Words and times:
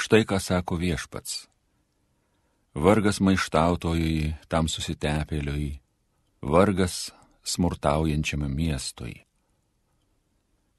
Štai 0.00 0.24
ką 0.24 0.38
sako 0.40 0.80
viešpats. 0.80 1.44
Vargas 2.72 3.18
maištautojui, 3.20 4.32
tam 4.48 4.64
susitepėliui, 4.64 5.82
vargas 6.40 7.10
smurtaujančiam 7.44 8.46
miestui. 8.48 9.26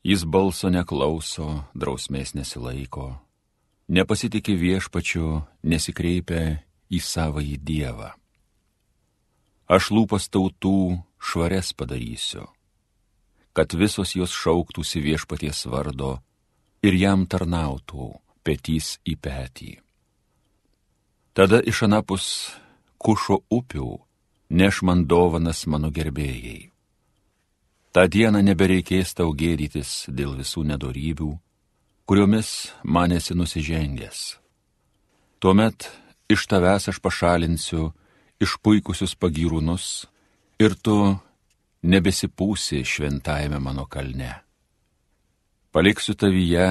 Jis 0.02 0.26
balso 0.26 0.71
neklauso, 0.73 1.68
drausmės 1.78 2.34
nesilaiko, 2.34 3.21
nepasitikė 3.94 4.57
viešpačiu, 4.57 5.44
nesikreipia 5.62 6.63
į 6.90 7.03
savąjį 7.06 7.60
Dievą. 7.62 8.10
Aš 9.69 9.92
lūpas 9.94 10.31
tautų 10.33 10.97
švarias 11.22 11.76
padarysiu, 11.78 12.49
kad 13.53 13.78
visos 13.78 14.17
jos 14.17 14.33
šauktųsi 14.33 15.06
viešpaties 15.06 15.67
vardo 15.69 16.17
ir 16.81 16.98
jam 16.98 17.30
tarnautų 17.30 18.09
petys 18.44 18.98
į 19.08 19.17
petį. 19.21 19.71
Tada 21.34 21.62
iš 21.63 21.84
anapus 21.88 22.26
kušo 23.00 23.41
upių 23.50 23.90
neš 24.52 24.81
man 24.84 25.05
dovanas 25.08 25.64
mano 25.66 25.90
gerbėjai. 25.94 26.70
Ta 27.91 28.08
diena 28.08 28.41
nebereikės 28.44 29.16
tau 29.16 29.31
gėdytis 29.36 30.08
dėl 30.08 30.36
visų 30.40 30.64
nedorybių, 30.67 31.31
kuriomis 32.08 32.72
manėsi 32.84 33.36
nusižengęs. 33.36 34.20
Tuomet 35.39 35.89
iš 36.31 36.45
tavęs 36.52 36.88
aš 36.92 37.00
pašalinsiu 37.03 37.92
išpuikusius 38.44 39.16
pagyrūnus 39.20 39.88
ir 40.59 40.76
tu 40.76 40.98
nebesipūsi 41.84 42.84
šventajame 42.86 43.59
mano 43.59 43.88
kalne. 43.89 44.34
Paliksiu 45.72 46.16
tavyje 46.16 46.67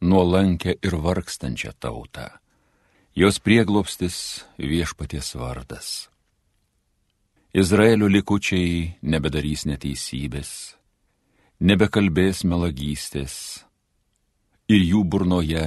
nuolankę 0.00 0.74
ir 0.82 0.94
vargstančią 0.96 1.72
tautą. 1.80 2.28
Jos 3.16 3.38
prieglopstis 3.38 4.44
viešpaties 4.58 5.34
vardas. 5.34 6.08
Izraelio 7.54 8.06
likučiai 8.06 8.98
nebedarys 9.02 9.64
neteisybės, 9.66 10.76
nebekalbės 11.58 12.44
melagystės 12.44 13.34
ir 14.68 14.84
jų 14.84 15.02
burnoje 15.08 15.64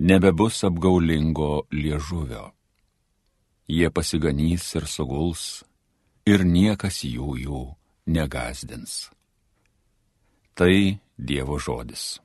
nebebus 0.00 0.64
apgaulingo 0.64 1.66
liežuvio. 1.70 2.50
Jie 3.68 3.90
pasiganys 3.94 4.64
ir 4.74 4.88
suguls 4.88 5.62
ir 6.26 6.42
niekas 6.42 7.04
jų 7.04 7.36
jų 7.44 7.62
negazdins. 8.10 9.10
Tai 10.56 10.98
Dievo 11.20 11.60
žodis. 11.60 12.16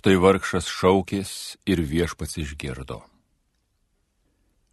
Štai 0.00 0.14
vargšas 0.16 0.64
šaukės 0.64 1.30
ir 1.68 1.82
viešpats 1.84 2.38
išgirdo. 2.40 3.02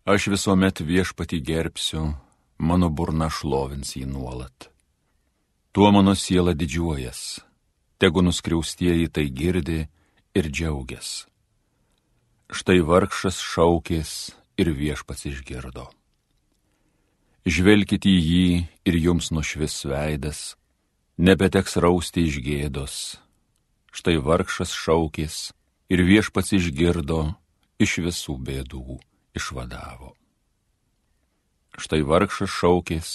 Aš 0.07 0.29
visuomet 0.31 0.79
viešpati 0.79 1.41
gerbsiu, 1.43 2.13
mano 2.63 2.87
burna 2.87 3.27
šlovins 3.27 3.91
jį 3.97 4.05
nuolat. 4.07 4.69
Tuo 5.75 5.91
mano 5.91 6.13
siela 6.15 6.53
didžiuojas, 6.55 7.41
tegu 7.99 8.23
nuskriaustieji 8.23 9.11
tai 9.11 9.27
girdi 9.27 9.81
ir 10.31 10.47
džiaugias. 10.47 11.27
Štai 12.47 12.79
vargšas 12.87 13.43
šaukės 13.43 14.15
ir 14.55 14.71
viešpats 14.79 15.27
išgirdo. 15.27 15.89
Žvelkite 17.43 18.15
į 18.15 18.17
jį 18.31 18.49
ir 18.87 19.03
jums 19.03 19.33
nušvis 19.35 19.81
veidas, 19.91 20.53
nebeteks 21.19 21.81
rausti 21.83 22.29
iš 22.31 22.39
gėdos 22.47 23.17
štai 23.97 24.19
vargšas 24.21 24.75
šaukės 24.77 25.37
ir 25.89 26.03
viešpats 26.05 26.53
išgirdo, 26.53 27.33
iš 27.81 27.97
visų 28.05 28.35
bėdų 28.45 28.99
išvadavo. 29.37 30.13
Štai 31.77 32.03
vargšas 32.05 32.51
šaukės 32.59 33.09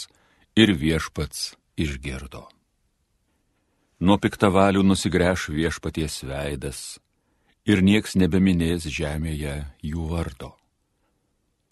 ir 0.59 0.75
viešpats 0.79 1.53
išgirdo. 1.79 2.49
Nuo 4.03 4.19
piktavalių 4.19 4.83
nusigręš 4.83 5.51
viešpaties 5.55 6.23
veidas 6.27 6.81
ir 7.63 7.83
nieks 7.87 8.17
nebeminės 8.19 8.89
žemėje 8.91 9.55
jų 9.87 10.09
vardo. 10.11 10.51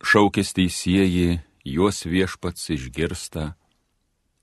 Šaukės 0.06 0.54
teisėjai, 0.54 1.40
juos 1.66 2.06
viešpats 2.06 2.70
išgirsta, 2.76 3.50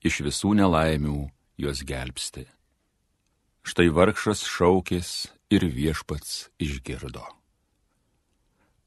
iš 0.04 0.22
visų 0.28 0.54
nelaimių 0.60 1.24
juos 1.58 1.88
gelbsti. 1.88 2.46
Štai 3.68 3.90
vargšas 3.92 4.46
šaukės 4.48 5.10
ir 5.52 5.66
viešpats 5.68 6.48
išgirdo. 6.64 7.26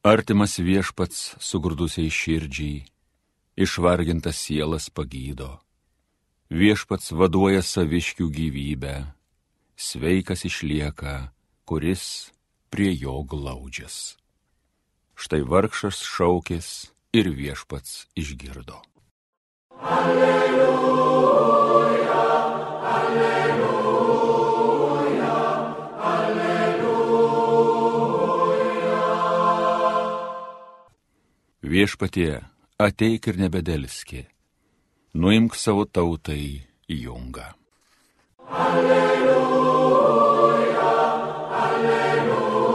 Artimas 0.09 0.55
viešpats 0.57 1.35
sugurdusiai 1.37 2.09
širdžiai, 2.09 2.87
išvargintas 3.61 4.41
sielas 4.41 4.89
pagydo. 4.89 5.59
Viešpats 6.49 7.13
vaduoja 7.13 7.61
saviškių 7.61 8.31
gyvybę, 8.33 8.95
sveikas 9.77 10.47
išlieka, 10.49 11.29
kuris 11.69 12.33
prie 12.73 12.95
jo 12.97 13.21
glaudžias. 13.29 14.17
Štai 15.13 15.45
vargšas 15.45 16.01
šaukės 16.09 16.89
ir 17.13 17.29
viešpats 17.37 18.09
išgirdo. 18.17 18.81
Alleluja. 19.85 21.50
Viešpatie, 31.71 32.41
ateik 32.83 33.29
ir 33.31 33.37
nebedelski, 33.39 34.25
nuimk 35.15 35.55
savo 35.55 35.85
tautai 35.87 36.67
jungą. 36.91 37.45
Alleluja, 38.51 40.03
alleluja, 41.61 42.73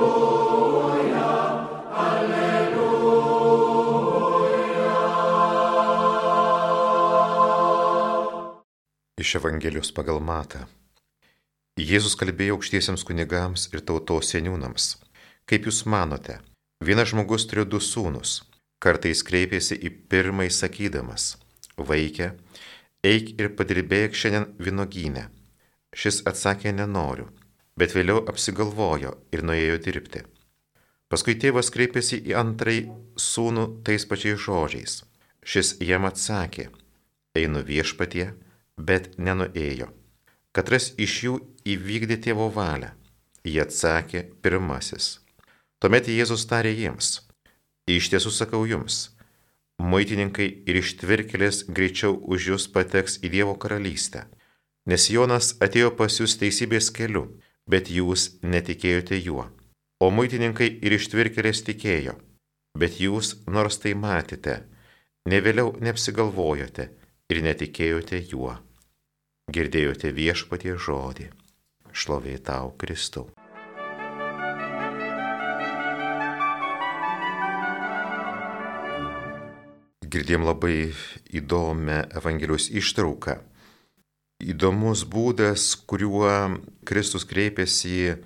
alleluja. 2.05 3.35
Iš 9.19 9.35
Evangelijos 9.41 9.91
pagal 9.91 10.23
Matą. 10.23 10.71
Jėzus 11.75 12.15
kalbėjo 12.15 12.55
aukštiesiems 12.61 13.03
kunigams 13.03 13.67
ir 13.75 13.83
tautos 13.83 14.31
seniūnams. 14.31 14.95
Kaip 15.43 15.67
jūs 15.67 15.83
manote, 15.83 16.39
vienas 16.79 17.11
žmogus 17.11 17.43
turėjo 17.43 17.75
du 17.75 17.83
sūnus 17.83 18.54
Kartais 18.83 19.23
kreipėsi 19.25 19.77
į 19.77 19.91
pirmąjį 20.11 20.51
sakydamas, 20.53 21.35
vaikė, 21.77 22.33
eik 23.05 23.33
ir 23.39 23.51
padirbėk 23.57 24.15
šiandien 24.17 24.47
vinogynę. 24.61 25.29
Šis 25.95 26.21
atsakė 26.27 26.73
nenoriu, 26.75 27.29
bet 27.79 27.95
vėliau 27.95 28.23
apsigalvojo 28.31 29.15
ir 29.31 29.43
nuėjo 29.47 29.77
dirbti. 29.87 30.25
Paskui 31.11 31.35
tėvas 31.39 31.69
kreipėsi 31.71 32.19
į 32.19 32.33
antrąjį 32.39 32.87
sūnų 33.21 33.65
tais 33.87 34.07
pačiais 34.09 34.41
žodžiais. 34.41 35.03
Šis 35.45 35.75
jam 35.85 36.07
atsakė, 36.09 36.71
einu 37.37 37.61
viešpatie, 37.63 38.31
bet 38.77 39.13
nenuėjo. 39.21 39.91
Katras 40.55 40.93
iš 40.97 41.17
jų 41.25 41.35
įvykdė 41.75 42.17
tėvo 42.25 42.49
valią. 42.55 42.93
Jie 43.45 43.61
atsakė 43.61 44.23
pirmasis. 44.41 45.19
Tuomet 45.79 46.07
Jėzus 46.09 46.47
tarė 46.49 46.71
jiems, 46.73 47.19
Iš 47.85 48.09
tiesų 48.09 48.31
sakau 48.33 48.63
jums, 48.65 49.11
muitininkai 49.77 50.47
ir 50.65 50.79
ištvirkelės 50.81 51.65
greičiau 51.69 52.15
už 52.17 52.47
jūs 52.49 52.65
pateks 52.73 53.19
į 53.21 53.29
Dievo 53.35 53.53
karalystę. 53.61 54.25
Nes 54.89 55.05
Jonas 55.13 55.53
atėjo 55.61 55.91
pas 55.99 56.17
jūs 56.17 56.37
teisybės 56.41 56.89
keliu, 56.93 57.27
bet 57.69 57.89
jūs 57.93 58.39
netikėjote 58.41 59.21
juo. 59.21 59.45
O 60.01 60.09
muitininkai 60.09 60.67
ir 60.81 60.97
ištvirkelės 60.97 61.61
tikėjo, 61.69 62.17
bet 62.77 62.97
jūs, 63.01 63.35
nors 63.45 63.77
tai 63.81 63.93
matėte, 63.93 64.63
ne 65.29 65.39
vėliau 65.45 65.75
neapsigalvojote 65.77 66.89
ir 67.29 67.45
netikėjote 67.45 68.25
juo. 68.33 68.57
Girdėjote 69.53 70.09
viešpatie 70.09 70.73
žodį. 70.73 71.29
Šlovė 71.93 72.39
tau, 72.41 72.73
Kristau. 72.81 73.29
Girdėjom 80.15 80.47
labai 80.47 80.93
įdomią 81.35 81.99
Evangelijos 82.17 82.69
ištrauką. 82.71 83.37
Įdomus 84.43 85.05
būdas, 85.07 85.67
kuriuo 85.87 86.31
Kristus 86.87 87.27
kreipėsi 87.27 87.93
į 87.93 88.17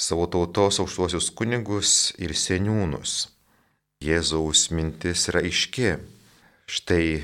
savo 0.00 0.28
tautos 0.30 0.78
aukštuosius 0.84 1.32
kunigus 1.34 2.14
ir 2.20 2.36
seniūnus. 2.36 3.26
Jėzaus 4.04 4.68
mintis 4.70 5.26
yra 5.32 5.42
aiški. 5.42 5.96
Štai 6.68 7.22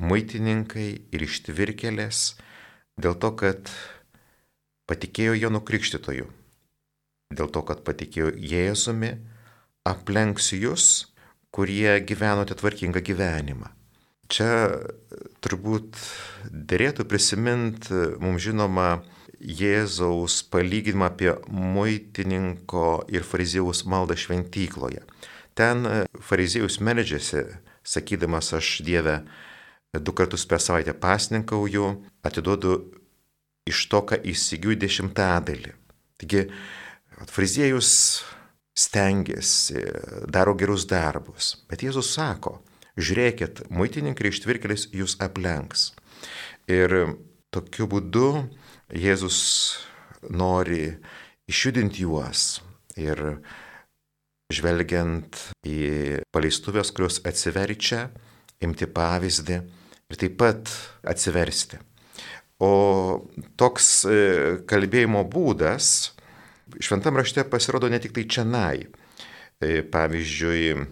muitininkai 0.00 0.88
ir 1.12 1.28
ištvirkelės 1.28 2.30
Dėl 3.00 3.14
to, 3.16 3.30
kad 3.32 3.70
patikėjo 4.90 5.36
Jonu 5.38 5.62
Krikštytoju. 5.64 6.26
Dėl 7.32 7.48
to, 7.54 7.62
kad 7.64 7.80
patikėjo 7.86 8.32
Jėzumi, 8.34 9.14
aplenks 9.88 10.50
jūs, 10.52 11.09
kurie 11.50 12.00
gyvenote 12.06 12.54
tvarkingą 12.54 13.02
gyvenimą. 13.04 13.70
Čia 14.30 14.50
turbūt 15.42 15.98
dėrėtų 16.46 17.06
prisiminti 17.10 18.04
mums 18.22 18.44
žinoma 18.44 19.00
Jėzaus 19.40 20.42
palyginimą 20.52 21.08
apie 21.08 21.32
muitininko 21.48 23.06
ir 23.10 23.24
fariziejaus 23.24 23.86
maldą 23.88 24.14
šventykloje. 24.20 25.00
Ten 25.56 25.88
fariziejus 26.22 26.78
meldžiasi, 26.84 27.46
sakydamas, 27.82 28.52
aš 28.54 28.82
Dievę 28.86 29.22
du 29.98 30.12
kartus 30.12 30.44
per 30.46 30.60
savaitę 30.62 30.94
pasninkauju, 30.94 31.86
atiduodu 32.22 32.76
iš 33.66 33.86
to, 33.90 34.04
ką 34.06 34.20
įsigiu 34.30 34.76
dešimtadalį. 34.78 35.72
Taigi, 36.20 36.44
fariziejus 37.26 37.90
stengiasi, 38.80 39.82
daro 40.30 40.54
gerus 40.58 40.86
darbus, 40.88 41.54
bet 41.68 41.84
Jėzus 41.84 42.12
sako, 42.14 42.58
žiūrėkit, 43.00 43.66
muitininkai 43.72 44.30
ištvirkelis 44.32 44.88
jūs 44.96 45.18
aplenks. 45.22 45.90
Ir 46.70 47.16
tokiu 47.52 47.88
būdu 47.90 48.28
Jėzus 48.94 49.40
nori 50.30 50.96
išjudinti 51.50 52.04
juos 52.04 52.60
ir 53.00 53.40
žvelgiant 54.50 55.38
į 55.66 56.20
paleistuvės, 56.34 56.90
kurios 56.94 57.20
atsiverčia, 57.26 58.08
imti 58.60 58.88
pavyzdį 58.90 59.60
ir 60.10 60.18
taip 60.20 60.36
pat 60.40 60.72
atsiversti. 61.06 61.78
O 62.60 62.72
toks 63.56 63.86
e, 64.04 64.16
kalbėjimo 64.68 65.22
būdas 65.32 66.10
šventam 66.78 67.18
rašte 67.18 67.44
pasirodo 67.50 67.90
ne 67.90 67.98
tik 67.98 68.14
tai 68.16 68.24
čianai. 68.28 68.86
E, 69.60 69.82
pavyzdžiui, 69.92 70.86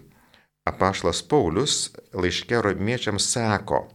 apašlas 0.69 1.23
Paulius 1.25 1.89
laiškė 2.13 2.61
romiečiams 2.65 3.31
sako, 3.33 3.87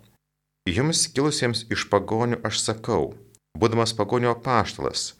jums 0.67 1.07
kilusiems 1.15 1.67
iš 1.75 1.87
pagonių 1.93 2.41
aš 2.49 2.63
sakau, 2.65 3.13
būdamas 3.59 3.95
pagonio 3.95 4.33
apaštalas, 4.35 5.13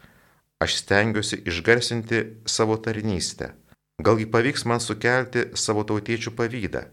aš 0.65 0.81
stengiuosi 0.81 1.43
išgarsinti 1.47 2.25
savo 2.51 2.77
tarnystę. 2.83 3.53
Galgi 4.03 4.27
pavyks 4.27 4.65
man 4.67 4.83
sukelti 4.83 5.51
savo 5.55 5.85
tautiečių 5.87 6.35
pavydą 6.35 6.89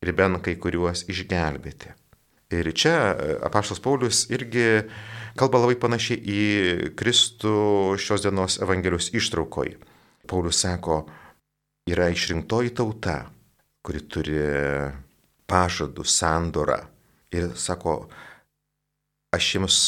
ir 0.00 0.12
bent 0.16 0.40
kai 0.44 0.56
kuriuos 0.56 1.04
išgelbėti. 1.12 1.92
Ir 2.48 2.70
čia 2.72 2.94
e, 3.12 3.32
apaštas 3.44 3.80
Paulius 3.84 4.24
irgi 4.32 4.88
kalba 5.36 5.60
labai 5.60 5.76
panašiai 5.80 6.18
į 6.18 6.44
Kristų 6.96 7.98
šios 8.00 8.24
dienos 8.24 8.56
Evangelijos 8.64 9.10
ištraukoj. 9.12 9.74
Paulius 10.28 10.62
sako, 10.64 11.02
yra 11.88 12.08
išrinktoji 12.12 12.72
tauta, 12.76 13.18
kuri 13.84 14.00
turi 14.08 14.40
pažadų, 15.48 16.04
sandorą. 16.04 16.80
Ir 17.36 17.52
sako, 17.60 17.98
aš 19.36 19.50
jiems, 19.54 19.78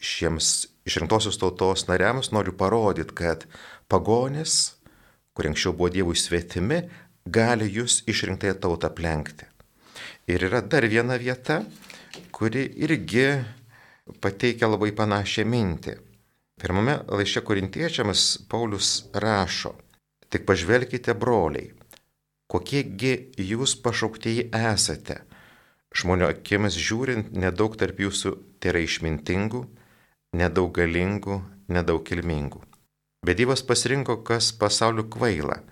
šiems 0.00 0.50
išrinktosios 0.88 1.36
tautos 1.40 1.84
nariams 1.88 2.32
noriu 2.32 2.56
parodyti, 2.56 3.12
kad 3.12 3.44
pagonis, 3.92 4.78
kurie 5.36 5.52
anksčiau 5.52 5.76
buvo 5.76 5.92
dievų 5.92 6.16
svetimi, 6.16 6.82
gali 7.28 7.68
jūs 7.68 8.02
išrinktąją 8.08 8.56
tautą 8.64 8.92
plenkti. 8.96 9.48
Ir 10.28 10.44
yra 10.48 10.60
dar 10.60 10.84
viena 10.88 11.16
vieta, 11.20 11.62
kuri 12.32 12.66
irgi 12.84 13.26
pateikia 14.22 14.68
labai 14.68 14.92
panašią 14.96 15.44
mintį. 15.48 15.94
Pirmame 16.58 16.98
laiške 17.06 17.44
korintiečiams 17.46 18.24
Paulius 18.50 18.90
rašo, 19.14 19.76
tik 20.28 20.46
pažvelkite 20.48 21.14
broliai, 21.14 21.70
kokiegi 22.50 23.12
jūs 23.50 23.76
pašauktieji 23.84 24.48
esate. 24.50 25.20
Žmonių 25.94 26.28
akimis 26.28 26.76
žiūrint, 26.76 27.30
nedaug 27.32 27.78
tarp 27.80 28.02
jūsų 28.02 28.34
tai 28.60 28.74
yra 28.74 28.82
išmintingų, 28.84 29.62
nedaug 30.36 30.74
galingų, 30.76 31.38
nedaug 31.72 32.02
kilmingų. 32.04 32.60
Bet 33.24 33.38
Dievas 33.40 33.64
pasirinko, 33.66 34.20
kas 34.26 34.50
pasauliu 34.52 35.06
kvaila, 35.10 35.62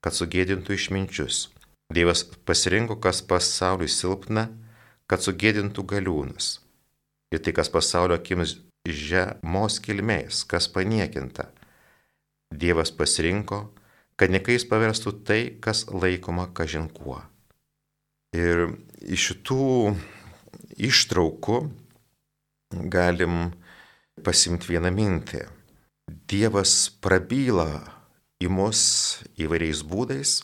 kad 0.00 0.16
sugėdintų 0.16 0.74
išminčius 0.76 1.46
Dievas 1.90 2.22
pasirinko, 2.46 3.00
kas 3.02 3.18
pasauliui 3.26 3.90
silpna, 3.90 4.46
kad 5.10 5.24
sugėdintų 5.24 5.82
galiūnus. 5.90 6.60
Ir 7.34 7.42
tai, 7.42 7.54
kas 7.54 7.70
pasaulio 7.70 8.14
akims 8.18 8.60
žemos 8.86 9.80
kilmės, 9.82 10.44
kas 10.46 10.68
paniekinta. 10.70 11.48
Dievas 12.50 12.94
pasirinko, 12.94 13.64
kad 14.18 14.30
nekais 14.30 14.66
paverstų 14.70 15.12
tai, 15.26 15.40
kas 15.62 15.84
laikoma 15.90 16.46
kažinkuo. 16.54 17.18
Ir 18.38 18.76
iš 19.02 19.32
šitų 19.32 19.66
ištraukų 20.78 21.58
galim 22.92 23.50
pasimti 24.22 24.70
vieną 24.74 24.94
mintį. 24.94 25.42
Dievas 26.30 26.90
prabyla 27.02 27.82
į 28.42 28.50
mus 28.50 28.82
įvairiais 29.38 29.82
būdais 29.86 30.38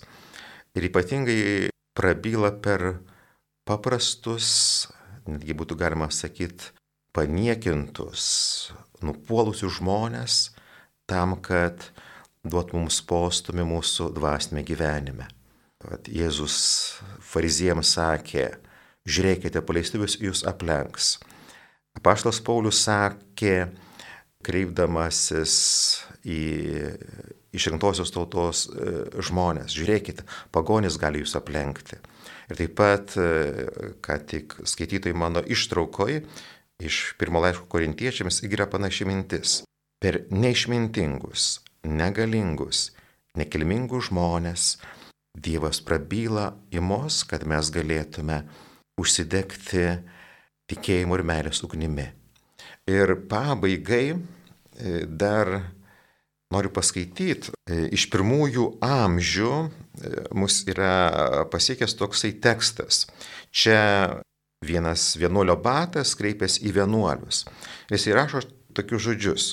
ir 0.76 0.88
ypatingai 0.90 1.70
prabyla 1.96 2.52
per 2.62 3.00
paprastus, 3.66 4.48
netgi 5.26 5.56
būtų 5.56 5.78
galima 5.80 6.10
sakyti, 6.12 6.72
paniekintus, 7.16 8.26
nupuolusius 9.00 9.78
žmonės 9.78 10.36
tam, 11.08 11.38
kad 11.40 11.88
duot 12.46 12.74
mums 12.76 13.00
postumį 13.08 13.64
mūsų 13.72 14.10
dvasinėme 14.16 14.64
gyvenime. 14.68 15.26
Vat 15.86 16.08
Jėzus 16.10 16.56
fariziejams 17.24 17.94
sakė, 17.96 18.50
žiūrėkite, 19.08 19.62
paleistuvius 19.64 20.18
jūs 20.20 20.44
aplenks. 20.48 21.16
Apaštas 21.96 22.40
Paulius 22.44 22.82
sakė, 22.84 23.70
kreipdamasis 24.44 25.54
į 26.22 26.40
išrinktosios 27.54 28.12
tautos 28.14 28.66
e, 28.66 28.96
žmonės. 29.22 29.74
Žiūrėkit, 29.76 30.24
pagonis 30.54 30.98
gali 31.00 31.22
jūs 31.22 31.36
aplenkti. 31.38 31.98
Ir 32.50 32.58
taip 32.58 32.74
pat, 32.78 33.14
e, 33.18 33.94
ką 34.02 34.18
tik 34.30 34.58
skaitytojai 34.66 35.16
mano 35.16 35.42
ištraukoj 35.42 36.20
iš 36.82 37.14
pirmo 37.18 37.40
laiško 37.40 37.68
korintiečiams 37.72 38.42
yra 38.44 38.66
panaši 38.70 39.08
mintis. 39.08 39.62
Per 40.02 40.26
neišmintingus, 40.30 41.62
negalingus, 41.88 42.90
nekilmingus 43.38 44.10
žmonės 44.10 44.76
Dievas 45.36 45.82
prabyla 45.84 46.54
į 46.72 46.80
mus, 46.80 47.20
kad 47.28 47.42
mes 47.44 47.68
galėtume 47.68 48.38
užsidegti 48.96 49.82
tikėjimo 50.70 51.18
ir 51.18 51.24
meilės 51.28 51.60
ugnimi. 51.66 52.06
Ir 52.88 53.12
pabaigai 53.28 54.14
e, 54.14 54.18
dar 55.04 55.75
noriu 56.54 56.70
paskaityti. 56.70 57.52
E, 57.66 57.86
iš 57.94 58.06
pirmųjų 58.12 58.66
amžių 58.84 59.52
e, 59.66 59.68
mus 60.38 60.62
yra 60.70 61.46
pasiekęs 61.50 61.96
toksai 61.98 62.32
tekstas. 62.42 63.06
Čia 63.50 64.22
vienas 64.66 65.14
vienuolio 65.18 65.56
batas 65.60 66.14
kreipėsi 66.18 66.64
į 66.68 66.76
vienuolius. 66.80 67.44
Jis 67.90 68.08
įrašo 68.10 68.44
tokius 68.76 69.08
žodžius. 69.08 69.46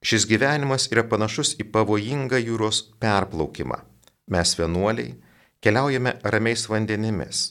Šis 0.00 0.24
gyvenimas 0.24 0.88
yra 0.88 1.04
panašus 1.04 1.58
į 1.60 1.66
pavojingą 1.74 2.38
jūros 2.40 2.86
perplaukimą. 3.02 3.82
Mes 4.32 4.54
vienuoliai 4.56 5.16
keliaujame 5.60 6.14
ramiais 6.24 6.64
vandenimis. 6.70 7.50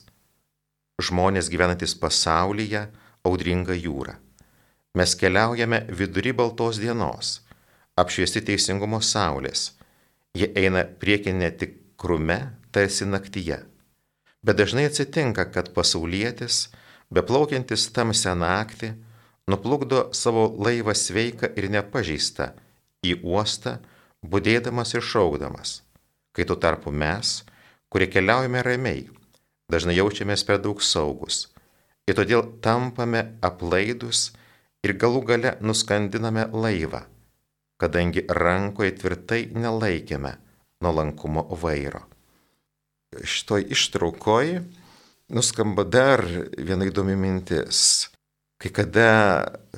Žmonės 0.99 1.51
gyvenantis 1.51 1.93
pasaulyje 1.95 2.87
audringa 3.27 3.75
jūra. 3.77 4.17
Mes 4.97 5.13
keliaujame 5.15 5.83
vidury 5.93 6.33
baltos 6.33 6.79
dienos 6.81 7.37
apšviesti 8.01 8.41
teisingumo 8.47 9.01
saulės. 9.03 9.73
Jie 10.37 10.49
eina 10.57 10.85
priekin 11.01 11.39
ne 11.41 11.49
tik 11.51 11.75
krume, 11.99 12.39
tarsi 12.71 13.05
naktyje. 13.05 13.59
Bet 14.45 14.59
dažnai 14.59 14.85
atsitinka, 14.87 15.49
kad 15.51 15.73
pasaulietis, 15.75 16.69
beplaukiantis 17.11 17.89
tamsią 17.95 18.37
naktį, 18.39 18.93
nuplukdo 19.49 20.07
savo 20.15 20.47
laivą 20.65 20.95
sveiką 20.95 21.51
ir 21.59 21.69
nepažeistą 21.73 22.53
į 23.03 23.19
uostą, 23.25 23.79
būdėdamas 24.23 24.95
ir 24.95 25.03
šaukdamas. 25.03 25.79
Kai 26.31 26.45
tuo 26.47 26.55
tarpu 26.55 26.93
mes, 26.93 27.41
kurie 27.91 28.07
keliaujame 28.11 28.63
ramiai, 28.63 29.07
dažnai 29.71 29.97
jaučiamės 29.97 30.45
per 30.47 30.61
daug 30.63 30.83
saugus 30.83 31.47
ir 32.09 32.17
todėl 32.17 32.41
tampame 32.65 33.21
aplaidus 33.45 34.29
ir 34.85 34.95
galų 34.97 35.21
gale 35.29 35.55
nuskandiname 35.61 36.47
laivą 36.53 37.03
kadangi 37.79 38.25
rankoje 38.27 38.93
tvirtai 38.99 39.47
nelaikėme 39.55 40.35
nuolankumo 40.83 41.45
vairo. 41.61 42.03
Šitoj 43.23 43.65
ištraukoj 43.73 44.59
nuskamba 45.33 45.85
dar 45.87 46.23
viena 46.57 46.87
įdomi 46.89 47.15
mintis. 47.17 48.09
Kai 48.59 48.73
kada 48.75 49.11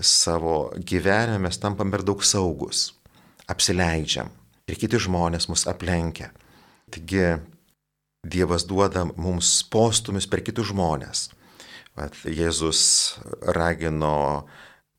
savo 0.01 0.71
gyvenime 0.75 1.45
mes 1.45 1.59
tampam 1.61 1.91
per 1.93 2.01
daug 2.01 2.23
saugus, 2.25 2.89
apsileidžiam 3.45 4.31
ir 4.65 4.79
kiti 4.81 4.97
žmonės 4.97 5.47
mus 5.51 5.67
aplenkia. 5.69 6.31
Taigi 6.91 7.37
Dievas 8.21 8.67
duoda 8.69 9.07
mums 9.17 9.49
postumis 9.73 10.27
per 10.29 10.43
kitus 10.45 10.69
žmonės. 10.69 11.29
Vat 11.97 12.13
Jėzus 12.21 12.81
ragino 13.57 14.45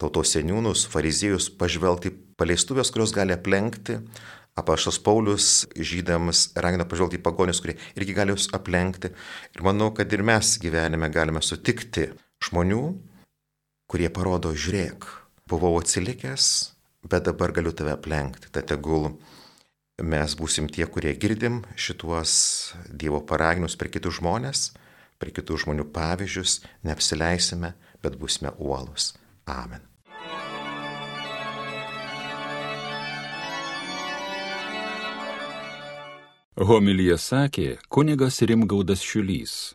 tautos 0.03 0.33
seniūnus, 0.35 0.89
fariziejus 0.91 1.47
pažvelgti 1.55 2.11
paleistuvės, 2.43 2.91
kurios 2.91 3.15
gali 3.15 3.37
aplenkti. 3.37 4.01
Apaštas 4.59 4.99
Paulius 5.01 5.63
žydams 5.73 6.51
ragina 6.61 6.85
pažvelgti 6.85 7.17
į 7.17 7.25
pagonius, 7.25 7.63
kurie 7.65 7.79
irgi 7.97 8.17
gali 8.19 8.35
jūs 8.35 8.51
aplenkti. 8.53 9.15
Ir 9.57 9.65
manau, 9.65 9.93
kad 9.97 10.13
ir 10.13 10.25
mes 10.27 10.59
gyvenime 10.61 11.09
galime 11.15 11.41
sutikti 11.41 12.11
žmonių, 12.45 12.83
kurie 13.89 14.11
parodo, 14.13 14.53
žiūrėk, 14.53 15.07
buvau 15.49 15.79
atsilikęs, 15.81 16.49
bet 17.09 17.25
dabar 17.31 17.55
galiu 17.57 17.73
tave 17.77 17.95
aplenkti. 17.95 18.51
Tad 18.53 18.69
tegul 18.75 19.15
mes 20.03 20.37
būsim 20.37 20.69
tie, 20.73 20.85
kurie 20.85 21.15
girdim 21.17 21.63
šituos 21.77 22.35
Dievo 22.89 23.23
paraginimus 23.25 23.79
per 23.81 23.89
kitus 23.95 24.19
žmonės, 24.21 24.67
per 25.17 25.33
kitų 25.33 25.63
žmonių 25.65 25.89
pavyzdžius, 25.95 26.59
neapsileisime, 26.85 27.73
bet 28.05 28.21
būsime 28.21 28.53
uolus. 28.59 29.15
Amen. 29.49 29.92
Homilyje 36.61 37.15
sakė 37.17 37.69
kunigas 37.89 38.43
Rimgaudas 38.45 39.01
Šiulys. 39.01 39.71